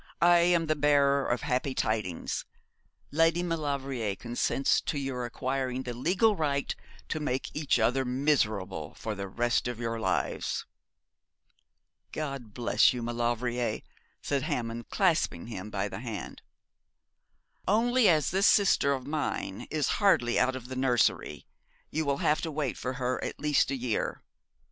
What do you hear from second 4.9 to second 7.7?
your acquiring the legal right to make